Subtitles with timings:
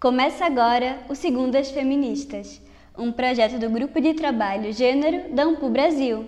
[0.00, 2.58] Começa agora o Segundas Feministas,
[2.96, 6.24] um projeto do Grupo de Trabalho Gênero da Ampu Brasil.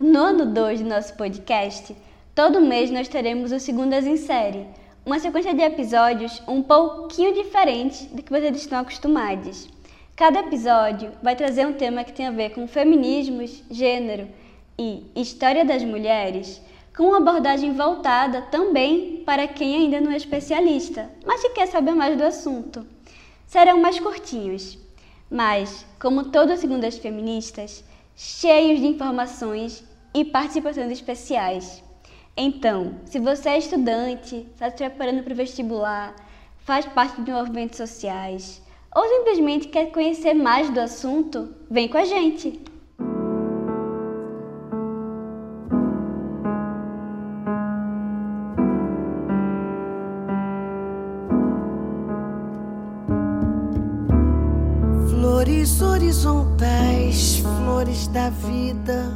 [0.00, 1.94] No ano 2 do nosso podcast,
[2.34, 4.66] todo mês nós teremos o Segundas em Série,
[5.04, 9.68] uma sequência de episódios um pouquinho diferente do que vocês estão acostumados.
[10.16, 14.28] Cada episódio vai trazer um tema que tem a ver com feminismos, gênero
[14.78, 16.58] e história das mulheres
[16.96, 21.92] com uma abordagem voltada também para quem ainda não é especialista, mas que quer saber
[21.92, 22.93] mais do assunto.
[23.46, 24.78] Serão mais curtinhos,
[25.30, 27.84] mas, como todas segundas feministas,
[28.16, 31.82] cheios de informações e participações especiais.
[32.36, 36.14] Então, se você é estudante, está se preparando para o vestibular,
[36.58, 38.62] faz parte de movimentos sociais,
[38.94, 42.73] ou simplesmente quer conhecer mais do assunto, vem com a gente!
[55.54, 59.10] Horizontais, flores da vida,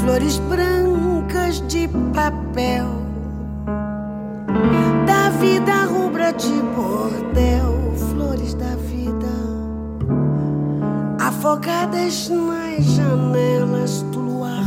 [0.00, 2.86] flores brancas de papel,
[5.06, 9.26] da vida rubra de bordel, flores da vida,
[11.18, 14.66] afogadas nas janelas do luar,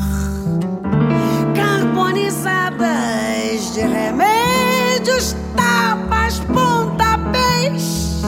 [1.55, 8.23] carbonizadas de remédios, tapas, pontapés.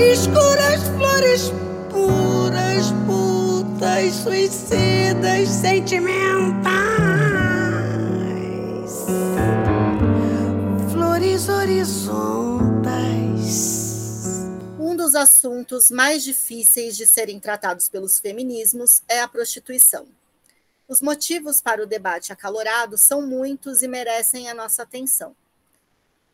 [0.00, 0.67] Escuras
[1.18, 1.50] flores
[1.90, 6.68] puras, putas, suicidas, sentimentais.
[10.92, 12.46] Flores horizontais.
[14.78, 20.06] Um dos assuntos mais difíceis de serem tratados pelos feminismos é a prostituição.
[20.86, 25.34] Os motivos para o debate acalorado são muitos e merecem a nossa atenção.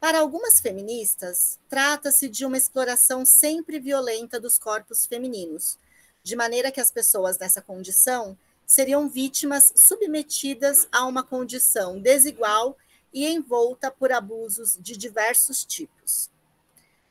[0.04, 5.78] Para algumas feministas, trata-se de uma exploração sempre violenta dos corpos femininos,
[6.22, 12.76] de maneira que as pessoas nessa condição seriam vítimas submetidas a uma condição desigual
[13.14, 16.30] e envolta por abusos de diversos tipos.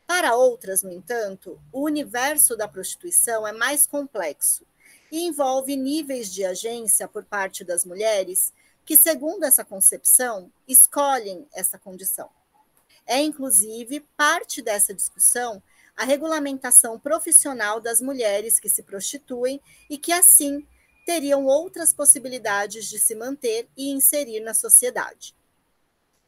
[0.06, 4.68] Para outras, no entanto, o universo da prostituição é mais complexo
[5.12, 8.54] e envolve níveis de agência por parte das mulheres
[8.86, 12.30] que, segundo essa concepção, escolhem essa condição.
[13.06, 15.62] É, inclusive, parte dessa discussão
[15.96, 20.66] a regulamentação profissional das mulheres que se prostituem e que, assim,
[21.06, 25.36] teriam outras possibilidades de se manter e inserir na sociedade.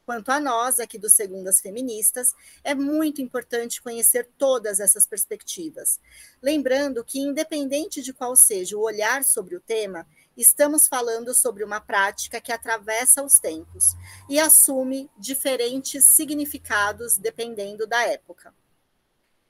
[0.06, 6.00] Quanto a nós, aqui do Segundas Feministas, é muito importante conhecer todas essas perspectivas.
[6.44, 10.06] Lembrando que, independente de qual seja o olhar sobre o tema,
[10.42, 13.96] estamos falando sobre uma prática que atravessa os tempos
[14.30, 18.54] e assume diferentes significados dependendo da época.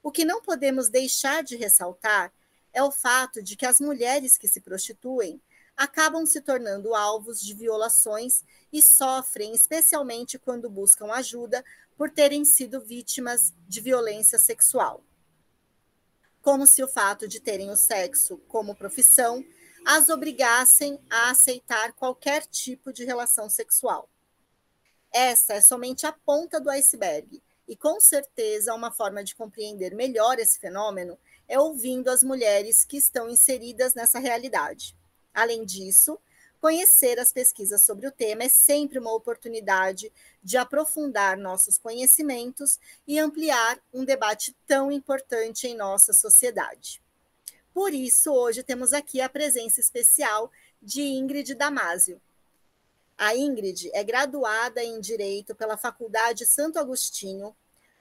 [0.04, 2.32] O que não podemos deixar de ressaltar
[2.72, 5.42] é o fato de que as mulheres que se prostituem
[5.76, 11.64] acabam se tornando alvos de violações e sofrem, especialmente quando buscam ajuda,
[11.98, 15.04] por terem sido vítimas de violência sexual.
[16.42, 19.44] Como se o fato de terem o sexo como profissão
[19.86, 24.10] as obrigassem a aceitar qualquer tipo de relação sexual.
[25.14, 30.40] Essa é somente a ponta do iceberg, e com certeza uma forma de compreender melhor
[30.40, 34.96] esse fenômeno é ouvindo as mulheres que estão inseridas nessa realidade.
[35.32, 36.20] Além disso,
[36.60, 40.12] conhecer as pesquisas sobre o tema é sempre uma oportunidade
[40.44, 47.05] de aprofundar nossos conhecimentos e ampliar um debate tão importante em nossa sociedade.
[47.76, 50.50] Por isso, hoje temos aqui a presença especial
[50.82, 52.22] de Ingrid Damásio.
[53.18, 57.54] A Ingrid é graduada em Direito pela Faculdade Santo Agostinho,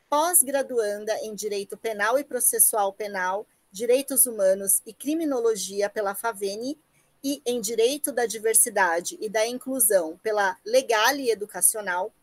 [0.09, 6.79] pós-graduanda em Direito Penal e Processual Penal, Direitos Humanos e Criminologia pela FAVENI
[7.25, 12.15] e em Direito da Diversidade e da Inclusão pela Legale Educacional.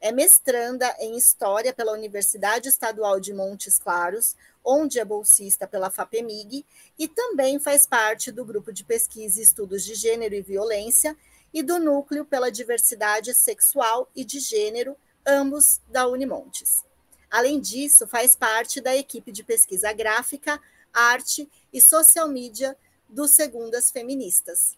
[0.00, 4.34] É mestranda em História pela Universidade Estadual de Montes Claros,
[4.64, 6.64] onde é bolsista pela FAPEMIG
[6.98, 11.16] e também faz parte do grupo de pesquisa e estudos de gênero e violência
[11.52, 14.96] e do núcleo pela diversidade sexual e de gênero,
[15.26, 16.84] ambos da Unimontes.
[17.30, 20.60] Além disso, faz parte da equipe de pesquisa gráfica,
[20.92, 22.76] arte e social media
[23.08, 24.76] do Segundas Feministas.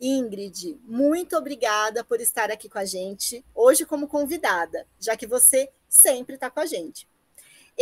[0.00, 5.70] Ingrid, muito obrigada por estar aqui com a gente, hoje como convidada, já que você
[5.88, 7.06] sempre está com a gente.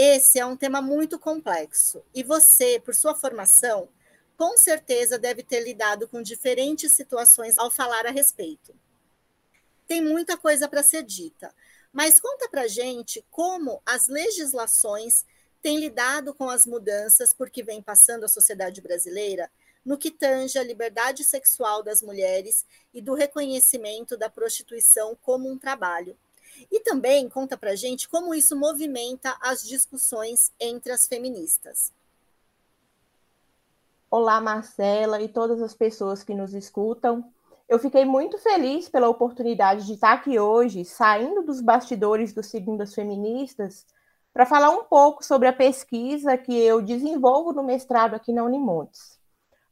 [0.01, 3.89] Esse é um tema muito complexo e você, por sua formação,
[4.37, 8.73] com certeza deve ter lidado com diferentes situações ao falar a respeito.
[9.89, 11.53] Tem muita coisa para ser dita,
[11.93, 15.27] Mas conta para gente como as legislações
[15.61, 19.51] têm lidado com as mudanças por que vem passando a sociedade brasileira
[19.85, 22.65] no que tange a liberdade sexual das mulheres
[22.95, 26.17] e do reconhecimento da prostituição como um trabalho.
[26.71, 31.93] E também conta para gente como isso movimenta as discussões entre as feministas.
[34.11, 37.31] Olá, Marcela e todas as pessoas que nos escutam.
[37.69, 42.95] Eu fiquei muito feliz pela oportunidade de estar aqui hoje, saindo dos bastidores do Segundas
[42.95, 43.85] Feministas,
[44.33, 49.19] para falar um pouco sobre a pesquisa que eu desenvolvo no mestrado aqui na Unimontes.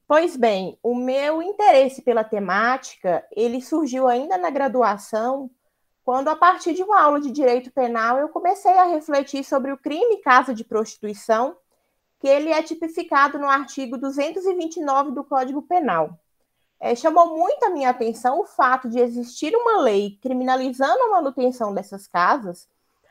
[0.07, 5.51] Pois bem, o meu interesse pela temática, ele surgiu ainda na graduação,
[6.07, 9.77] quando a partir de uma aula de direito penal eu comecei a refletir sobre o
[9.77, 11.57] crime casa de prostituição,
[12.21, 16.17] que ele é tipificado no artigo 229 do Código Penal.
[16.79, 21.75] É, chamou muito a minha atenção o fato de existir uma lei criminalizando a manutenção
[21.75, 22.69] dessas casas,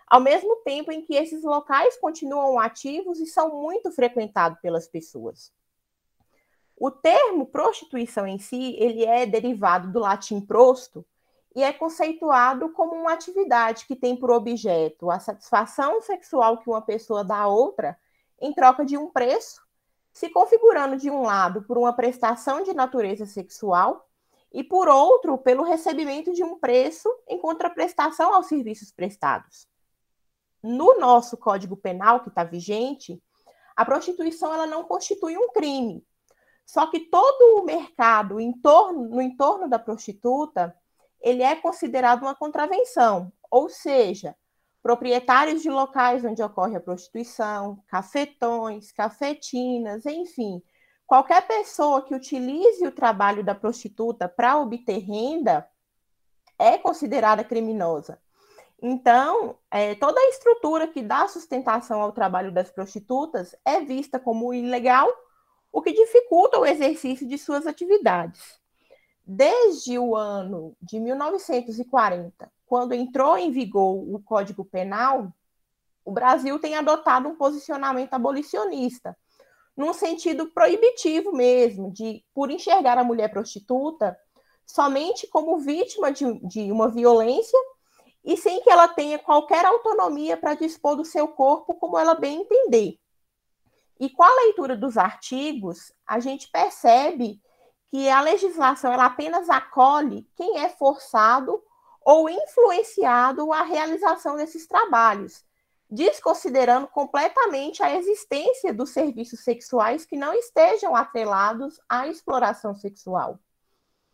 [0.08, 5.52] ao mesmo tempo em que esses locais continuam ativos e são muito frequentados pelas pessoas.
[6.78, 11.06] O termo prostituição em si, ele é derivado do latim prosto
[11.56, 16.82] e é conceituado como uma atividade que tem por objeto a satisfação sexual que uma
[16.82, 17.98] pessoa dá a outra
[18.42, 19.66] em troca de um preço
[20.12, 24.10] se configurando de um lado por uma prestação de natureza sexual
[24.52, 29.68] e por outro pelo recebimento de um preço em contraprestação aos serviços prestados.
[30.62, 33.22] No nosso Código Penal que está vigente,
[33.76, 36.06] a prostituição ela não constitui um crime.
[36.66, 40.76] Só que todo o mercado em torno, no entorno da prostituta,
[41.22, 44.36] ele é considerado uma contravenção, ou seja,
[44.82, 50.62] proprietários de locais onde ocorre a prostituição, cafetões, cafetinas, enfim,
[51.08, 55.68] qualquer pessoa que utilize o trabalho da prostituta para obter renda
[56.60, 58.20] é considerada criminosa.
[58.82, 64.54] Então, é, toda a estrutura que dá sustentação ao trabalho das prostitutas é vista como
[64.54, 65.12] ilegal,
[65.72, 68.60] o que dificulta o exercício de suas atividades.
[69.26, 75.34] Desde o ano de 1940, quando entrou em vigor o Código Penal,
[76.04, 79.18] o Brasil tem adotado um posicionamento abolicionista,
[79.76, 84.16] num sentido proibitivo mesmo, de por enxergar a mulher prostituta
[84.64, 87.60] somente como vítima de, de uma violência
[88.24, 92.42] e sem que ela tenha qualquer autonomia para dispor do seu corpo como ela bem
[92.42, 93.00] entender.
[94.00, 97.42] E com a leitura dos artigos, a gente percebe
[97.96, 101.64] que a legislação ela apenas acolhe quem é forçado
[102.04, 105.46] ou influenciado a realização desses trabalhos,
[105.90, 113.40] desconsiderando completamente a existência dos serviços sexuais que não estejam atrelados à exploração sexual.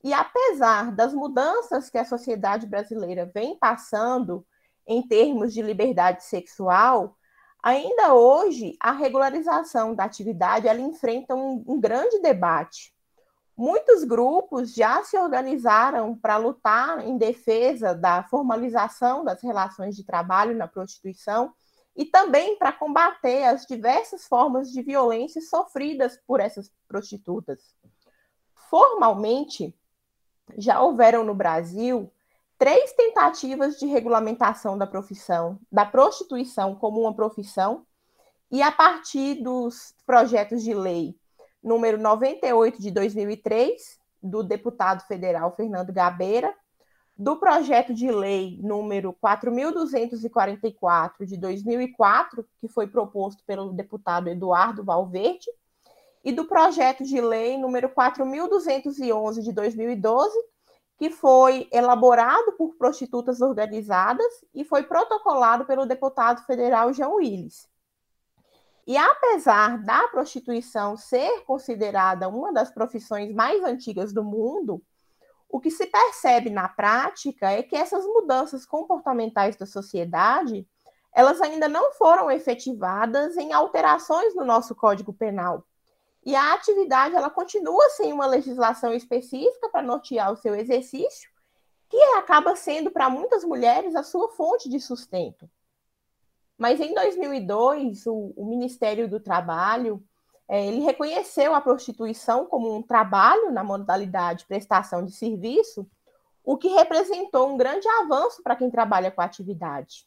[0.04, 4.46] E apesar das mudanças que a sociedade brasileira vem passando
[4.86, 7.18] em termos de liberdade sexual,
[7.64, 12.94] ainda hoje a regularização da atividade ela enfrenta um, um grande debate
[13.56, 20.56] Muitos grupos já se organizaram para lutar em defesa da formalização das relações de trabalho
[20.56, 21.54] na prostituição
[21.96, 27.76] e também para combater as diversas formas de violência sofridas por essas prostitutas.
[28.70, 29.76] Formalmente,
[30.58, 32.12] já houveram no Brasil
[32.58, 37.86] três tentativas de regulamentação da profissão, da prostituição como uma profissão,
[38.50, 41.18] e a partir dos projetos de lei
[41.64, 46.54] número 98 de 2003, do deputado federal Fernando Gabeira,
[47.18, 55.50] do projeto de lei número 4244 de 2004, que foi proposto pelo deputado Eduardo Valverde,
[56.24, 60.38] e do projeto de lei número 4211 de 2012,
[60.98, 67.68] que foi elaborado por prostitutas organizadas e foi protocolado pelo deputado federal João Willis.
[68.86, 74.82] E apesar da prostituição ser considerada uma das profissões mais antigas do mundo,
[75.48, 80.68] o que se percebe na prática é que essas mudanças comportamentais da sociedade,
[81.14, 85.66] elas ainda não foram efetivadas em alterações no nosso Código Penal.
[86.24, 91.30] E a atividade ela continua sem uma legislação específica para nortear o seu exercício,
[91.90, 95.50] que acaba sendo para muitas mulheres a sua fonte de sustento.
[96.62, 100.00] Mas em 2002, o, o Ministério do Trabalho
[100.48, 105.90] é, ele reconheceu a prostituição como um trabalho na modalidade prestação de serviço,
[106.44, 110.06] o que representou um grande avanço para quem trabalha com a atividade.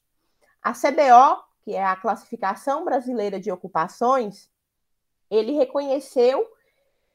[0.63, 4.49] A CBO, que é a Classificação Brasileira de Ocupações,
[5.29, 6.49] ele reconheceu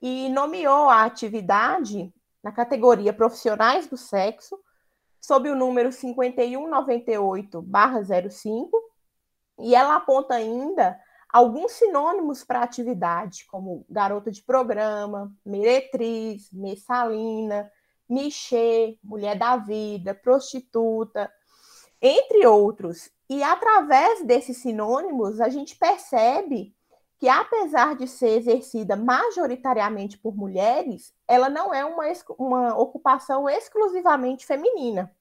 [0.01, 4.59] e nomeou a atividade na categoria profissionais do sexo
[5.21, 8.88] sob o número 5198-05,
[9.59, 10.99] e ela aponta ainda
[11.31, 17.71] alguns sinônimos para a atividade, como garota de programa, meretriz, messalina,
[18.09, 21.31] michê, mulher da vida, prostituta,
[22.01, 23.11] entre outros.
[23.29, 26.75] E através desses sinônimos, a gente percebe
[27.19, 32.05] que, apesar de ser exercida majoritariamente por mulheres, ela não é uma,
[32.39, 35.13] uma ocupação exclusivamente feminina.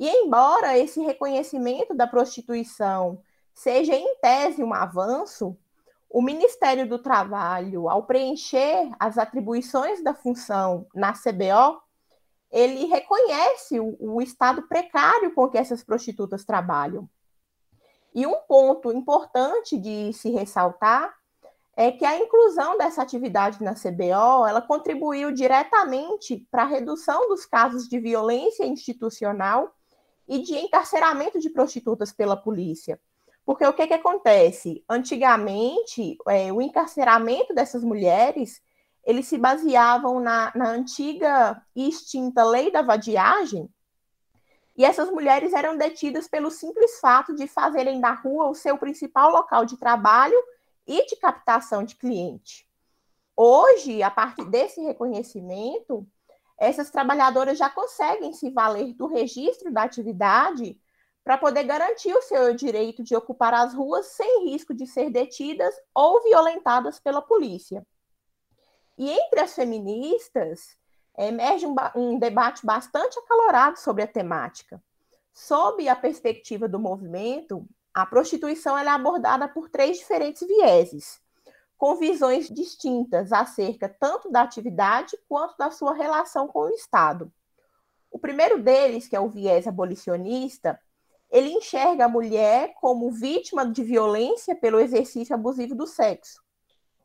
[0.00, 3.20] E embora esse reconhecimento da prostituição
[3.54, 5.54] seja em tese um avanço,
[6.08, 11.82] o Ministério do Trabalho, ao preencher as atribuições da função na CBO,
[12.50, 17.06] ele reconhece o, o estado precário com que essas prostitutas trabalham.
[18.14, 21.14] E um ponto importante de se ressaltar
[21.76, 27.44] é que a inclusão dessa atividade na CBO, ela contribuiu diretamente para a redução dos
[27.44, 29.76] casos de violência institucional
[30.30, 33.00] e de encarceramento de prostitutas pela polícia.
[33.44, 34.84] Porque o que, que acontece?
[34.88, 38.62] Antigamente, é, o encarceramento dessas mulheres,
[39.04, 43.68] eles se baseavam na, na antiga e extinta lei da vadiagem,
[44.76, 49.30] e essas mulheres eram detidas pelo simples fato de fazerem da rua o seu principal
[49.30, 50.40] local de trabalho
[50.86, 52.66] e de captação de cliente.
[53.36, 56.06] Hoje, a partir desse reconhecimento,
[56.60, 60.78] essas trabalhadoras já conseguem se valer do registro da atividade
[61.24, 65.74] para poder garantir o seu direito de ocupar as ruas sem risco de ser detidas
[65.94, 67.84] ou violentadas pela polícia.
[68.98, 70.76] E entre as feministas,
[71.16, 74.82] emerge um, um debate bastante acalorado sobre a temática.
[75.32, 81.20] Sob a perspectiva do movimento, a prostituição é abordada por três diferentes vieses,
[81.80, 87.32] com visões distintas acerca tanto da atividade quanto da sua relação com o Estado.
[88.10, 90.78] O primeiro deles, que é o viés abolicionista,
[91.30, 96.42] ele enxerga a mulher como vítima de violência pelo exercício abusivo do sexo.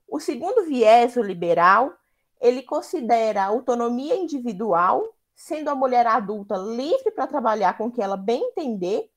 [0.10, 1.94] O segundo viés, o liberal,
[2.42, 8.02] ele considera a autonomia individual, sendo a mulher adulta livre para trabalhar com o que
[8.02, 9.10] ela bem entender.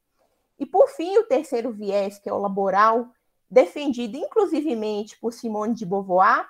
[0.56, 3.08] E, por fim, o terceiro viés, que é o laboral,
[3.50, 6.48] defendido inclusivemente por Simone de Beauvoir,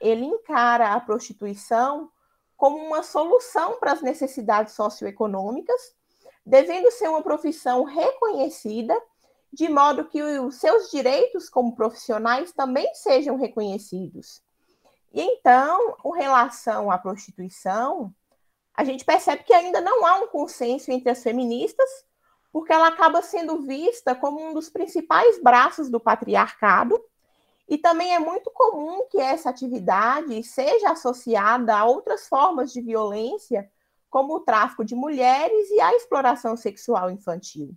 [0.00, 2.10] ele encara a prostituição
[2.56, 5.94] como uma solução para as necessidades socioeconômicas,
[6.44, 9.00] devendo ser uma profissão reconhecida,
[9.52, 14.42] de modo que os seus direitos como profissionais também sejam reconhecidos.
[15.12, 18.14] E então, com relação à prostituição,
[18.74, 21.88] a gente percebe que ainda não há um consenso entre as feministas,
[22.52, 27.02] porque ela acaba sendo vista como um dos principais braços do patriarcado,
[27.68, 33.70] e também é muito comum que essa atividade seja associada a outras formas de violência,
[34.10, 37.74] como o tráfico de mulheres e a exploração sexual infantil.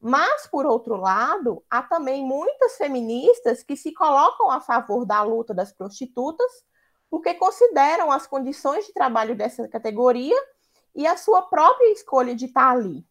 [0.00, 5.52] Mas, por outro lado, há também muitas feministas que se colocam a favor da luta
[5.52, 6.64] das prostitutas,
[7.10, 10.36] porque consideram as condições de trabalho dessa categoria
[10.94, 13.04] e a sua própria escolha de estar ali.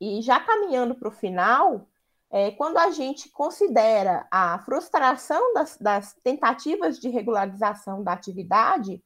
[0.00, 1.88] E já caminhando para o final,
[2.30, 9.02] é, quando a gente considera a frustração das, das tentativas de regularização da atividade,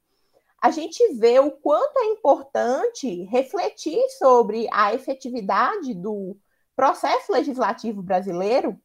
[0.60, 6.36] a gente vê o quanto é importante refletir sobre a efetividade do
[6.76, 8.78] processo legislativo brasileiro,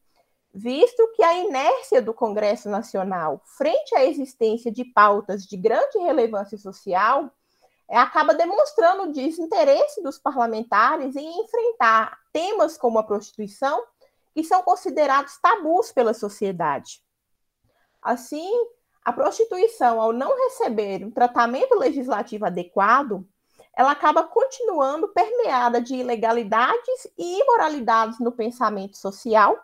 [0.54, 6.56] visto que a inércia do Congresso Nacional frente à existência de pautas de grande relevância
[6.56, 7.30] social
[7.94, 13.84] acaba demonstrando o desinteresse dos parlamentares em enfrentar temas como a prostituição,
[14.34, 17.00] que são considerados tabus pela sociedade.
[18.02, 18.50] Assim,
[19.04, 23.26] a prostituição, ao não receber um tratamento legislativo adequado,
[23.76, 29.56] ela acaba continuando permeada de ilegalidades e imoralidades no pensamento social,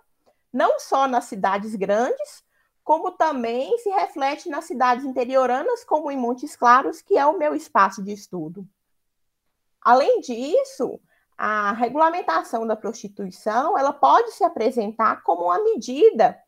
[0.53, 2.45] não só nas cidades grandes,
[2.85, 7.55] como também se reflete nas cidades interioranas, como em Montes Claros, que é o meu
[7.55, 8.67] espaço de estudo.
[9.81, 11.01] Além disso,
[11.37, 16.39] a regulamentação da prostituição ela pode se apresentar como uma medida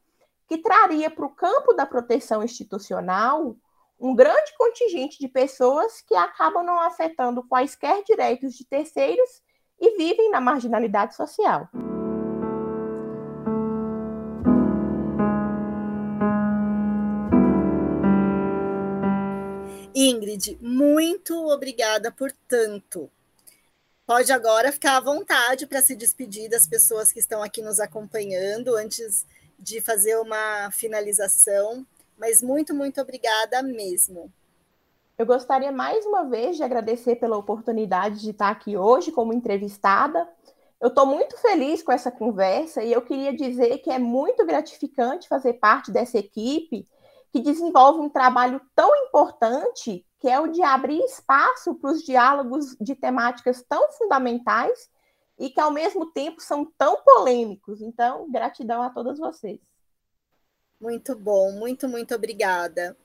[0.46, 3.56] que traria para o campo da proteção institucional
[3.98, 9.42] um grande contingente de pessoas que acabam não afetando quaisquer direitos de terceiros
[9.80, 11.68] e vivem na marginalidade social.
[20.34, 23.10] Ingrid, muito obrigada por tanto.
[24.06, 28.76] Pode agora ficar à vontade para se despedir das pessoas que estão aqui nos acompanhando
[28.76, 29.26] antes
[29.58, 31.86] de fazer uma finalização
[32.18, 34.32] mas muito, muito obrigada mesmo.
[35.16, 40.28] Eu gostaria mais uma vez de agradecer pela oportunidade de estar aqui hoje como entrevistada.
[40.80, 45.28] Eu estou muito feliz com essa conversa e eu queria dizer que é muito gratificante
[45.28, 46.86] fazer parte dessa equipe
[47.34, 52.76] que desenvolve um trabalho tão importante que é o de abrir espaço para os diálogos
[52.80, 54.88] de temáticas tão fundamentais
[55.36, 57.80] e que, ao mesmo tempo, são tão polêmicos.
[57.80, 59.58] Então, gratidão a todas vocês.
[60.80, 62.96] Muito bom, muito, muito obrigada.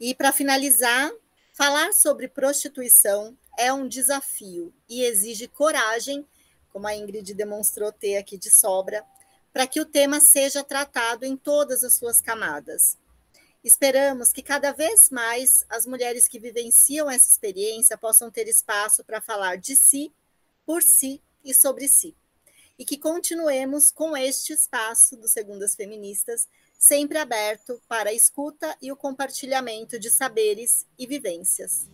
[0.00, 1.12] E para finalizar,
[1.52, 6.26] falar sobre prostituição é um desafio e exige coragem,
[6.72, 9.04] como a Ingrid demonstrou ter aqui de sobra,
[9.52, 13.03] para que o tema seja tratado em todas as suas camadas.
[13.64, 19.22] Esperamos que cada vez mais as mulheres que vivenciam essa experiência possam ter espaço para
[19.22, 20.12] falar de si,
[20.66, 22.14] por si e sobre si.
[22.78, 26.46] E que continuemos com este espaço do Segundas Feministas,
[26.78, 31.88] sempre aberto para a escuta e o compartilhamento de saberes e vivências.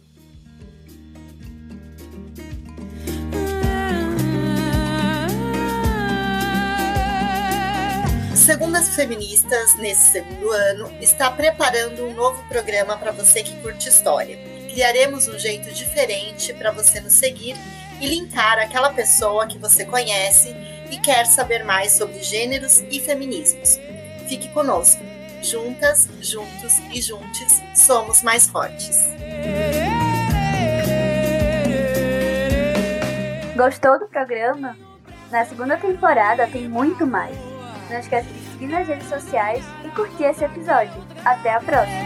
[8.40, 14.38] Segundas Feministas, nesse segundo ano, está preparando um novo programa para você que curte história.
[14.70, 17.54] Criaremos um jeito diferente para você nos seguir
[18.00, 20.56] e linkar aquela pessoa que você conhece
[20.90, 23.78] e quer saber mais sobre gêneros e feminismos.
[24.26, 25.02] Fique conosco.
[25.42, 29.06] Juntas, juntos e juntes, somos mais fortes.
[33.54, 34.78] Gostou do programa?
[35.30, 37.49] Na segunda temporada tem muito mais.
[37.90, 41.02] Não esquece de seguir nas redes sociais e curtir esse episódio.
[41.24, 41.98] Até a próxima!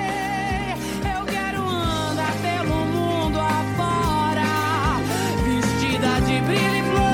[1.05, 4.47] Eu quero andar pelo mundo afora,
[5.45, 7.05] vestida de brilho e flor.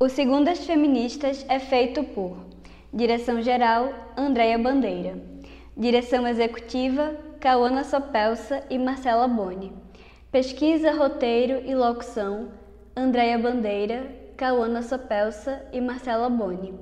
[0.00, 2.38] O Segundas Feministas é feito por
[2.90, 5.31] Direção-Geral Andréia Bandeira
[5.74, 9.72] Direção executiva: Cauana Sopelsa e Marcela Boni.
[10.30, 12.50] Pesquisa, roteiro e locução:
[12.94, 14.04] Andréia Bandeira,
[14.36, 16.74] Cauana Sopelsa e Marcela Boni.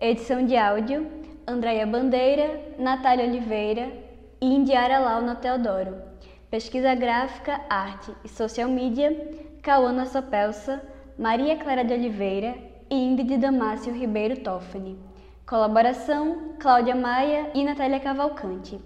[0.00, 1.06] Edição de áudio:
[1.46, 3.92] Andréia Bandeira, Natália Oliveira
[4.40, 6.02] e Indiara Launa Teodoro.
[6.50, 9.16] Pesquisa gráfica, arte e social media:
[9.62, 10.82] Cauana Sopelsa,
[11.16, 12.56] Maria Clara de Oliveira
[12.90, 15.11] e Ingrid Damácio Ribeiro Toffani.
[15.46, 18.80] Colaboração: Cláudia Maia e Natália Cavalcante.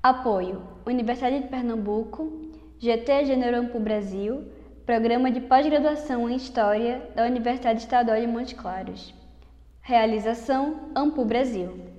[0.00, 4.44] Apoio: Universidade de Pernambuco, GT Gênero Amplo Brasil,
[4.86, 9.12] Programa de Pós-Graduação em História da Universidade Estadual de Montes Claros.
[9.82, 11.97] Realização: Amplo Brasil.